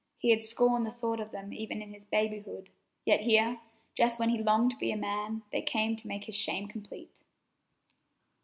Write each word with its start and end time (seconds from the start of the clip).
He 0.17 0.31
had 0.31 0.43
scorned 0.43 0.83
the 0.87 0.91
thought 0.91 1.19
of 1.19 1.29
them 1.29 1.53
even 1.53 1.79
in 1.79 1.93
his 1.93 2.05
babyhood, 2.05 2.71
yet 3.05 3.19
here, 3.21 3.59
just 3.93 4.17
when 4.19 4.29
he 4.29 4.41
longed 4.41 4.71
to 4.71 4.77
be 4.77 4.91
a 4.91 4.97
man, 4.97 5.43
they 5.51 5.61
came 5.61 5.95
to 5.95 6.07
make 6.07 6.23
his 6.23 6.35
shame 6.35 6.67
complete. 6.67 7.21